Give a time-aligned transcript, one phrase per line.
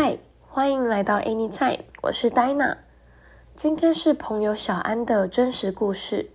[0.00, 0.16] 嗨，
[0.46, 2.76] 欢迎来到 Anytime，我是 Dina。
[3.56, 6.30] 今天是朋友小安的真实故事，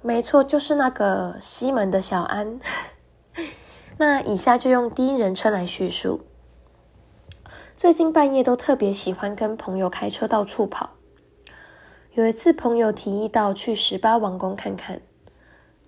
[0.00, 2.60] 没错，就是那个西门的小安。
[3.98, 6.20] 那以下就用第一人称来叙述。
[7.76, 10.90] 最近半夜都特别喜欢跟朋友开车到处跑。
[12.12, 15.00] 有一次，朋友提议到去十八王宫看看。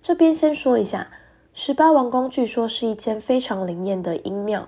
[0.01, 1.07] 这边先说一下，
[1.53, 4.67] 十八王宫据说是一间非常灵验的阴庙，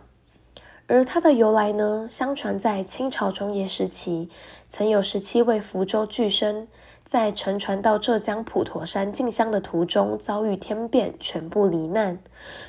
[0.87, 4.29] 而它的由来呢，相传在清朝中叶时期，
[4.67, 6.67] 曾有十七位福州巨僧
[7.05, 12.19] 在乘船到浙江普陀山进香的途中遭遇天变，全部罹难，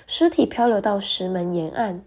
[0.06, 2.03] 尸体漂流到石门沿岸。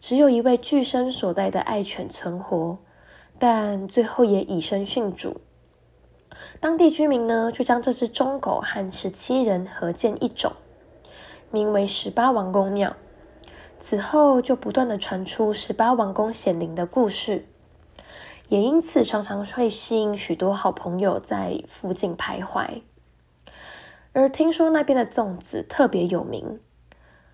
[0.00, 2.78] 只有一位巨生所带的爱犬存活，
[3.38, 5.40] 但最后也以身殉主。
[6.60, 10.52] 当地居民呢，就将这只忠狗和十七人合建一种，
[11.52, 12.96] 名为十八王公庙。
[13.80, 17.46] 此后就不断的传出十八王公显灵的故事，
[18.48, 22.82] 也因此常常会吸引许多好朋友在附近徘徊。
[24.12, 26.58] 而听说那边的粽子特别有名。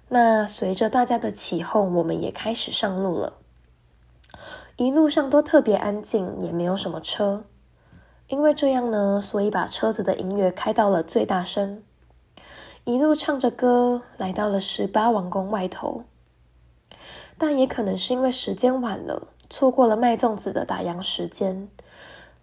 [0.08, 3.32] 那随着大家的起哄，我们也开始上路了。
[4.76, 7.44] 一路上都特别安静，也没有什么车。
[8.28, 11.82] 因为这样呢，所以把车子的音乐开到了最大声，
[12.84, 16.04] 一路唱着歌来到了十八王宫外头。
[17.36, 21.68] 但也可能是因为时间晚了，错过了卖粽子的打烊时间，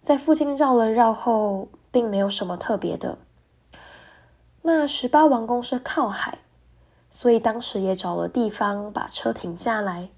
[0.00, 3.18] 在附近绕了绕后，并没有什么特别的。
[4.62, 6.38] 那十八王宫是靠海。
[7.14, 10.08] 所以当时也找了地方把车停下来。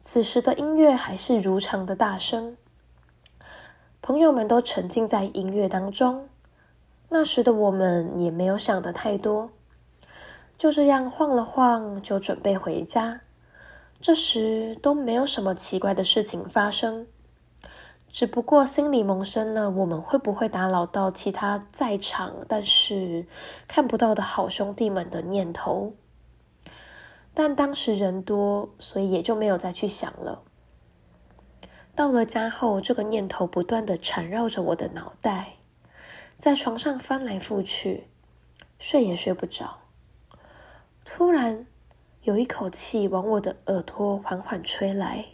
[0.00, 2.56] 此时的音乐还是如常的大声，
[4.00, 6.28] 朋友们都沉浸在音乐当中。
[7.08, 9.50] 那时的我们也没有想的太多，
[10.56, 13.22] 就这样晃了晃，就准备回家。
[14.00, 17.06] 这时都没有什么奇怪的事情发生。
[18.10, 23.26] 只不过心里萌生了我们会不会打扰到其他在场但是
[23.66, 25.92] 看不到的好兄弟们的念头，
[27.34, 30.42] 但当时人多，所以也就没有再去想了。
[31.94, 35.56] 到了家后，这个念头不断的缠绕着我的脑袋，
[36.38, 38.08] 在床上翻来覆去，
[38.78, 39.80] 睡也睡不着。
[41.04, 41.66] 突然，
[42.28, 45.24] 有一口气往我的耳朵缓缓吹来。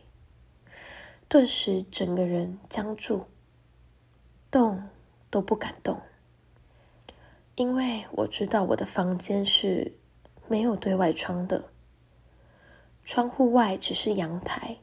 [1.29, 3.25] 顿时，整个人僵住，
[4.49, 4.81] 动
[5.29, 6.01] 都不敢动，
[7.57, 9.97] 因为我知道我的房间是
[10.47, 11.65] 没有对外窗的，
[13.05, 14.77] 窗户外只是阳台，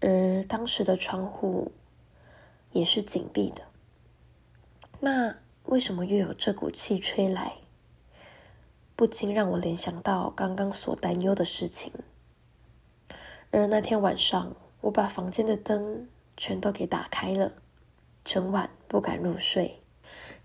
[0.00, 1.70] 而当时的窗户
[2.72, 3.62] 也是紧闭的。
[4.98, 5.36] 那
[5.66, 7.52] 为什么又有这股气吹来？
[9.00, 11.90] 不禁让我联想到刚刚所担忧的事情，
[13.50, 14.54] 而那天晚上。
[14.82, 16.06] 我把房间的灯
[16.36, 17.52] 全都给打开了，
[18.22, 19.78] 整晚不敢入睡。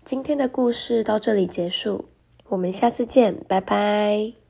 [0.04, 2.06] 今天的故事到这里结束，
[2.48, 4.45] 我们下次见，拜拜。